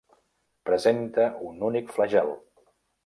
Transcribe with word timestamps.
Presenta 0.69 1.27
un 1.49 1.61
únic 1.69 1.93
flagel. 1.99 2.33